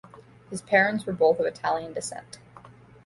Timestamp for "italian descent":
1.45-2.39